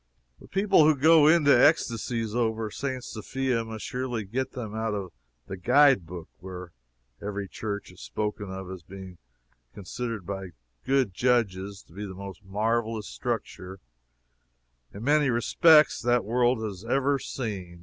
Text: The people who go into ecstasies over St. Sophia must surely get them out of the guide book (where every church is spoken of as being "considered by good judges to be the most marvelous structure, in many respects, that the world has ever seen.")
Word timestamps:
The 0.39 0.47
people 0.47 0.83
who 0.85 0.95
go 0.95 1.27
into 1.27 1.51
ecstasies 1.55 2.33
over 2.33 2.71
St. 2.71 3.03
Sophia 3.03 3.63
must 3.63 3.85
surely 3.85 4.23
get 4.25 4.53
them 4.53 4.73
out 4.73 4.95
of 4.95 5.11
the 5.45 5.57
guide 5.57 6.07
book 6.07 6.27
(where 6.39 6.71
every 7.21 7.47
church 7.47 7.91
is 7.91 8.01
spoken 8.01 8.49
of 8.49 8.71
as 8.71 8.81
being 8.81 9.19
"considered 9.75 10.25
by 10.25 10.53
good 10.87 11.13
judges 11.13 11.83
to 11.83 11.93
be 11.93 12.03
the 12.07 12.15
most 12.15 12.43
marvelous 12.43 13.05
structure, 13.05 13.77
in 14.91 15.03
many 15.03 15.29
respects, 15.29 16.01
that 16.01 16.23
the 16.23 16.23
world 16.23 16.63
has 16.63 16.83
ever 16.83 17.19
seen.") 17.19 17.79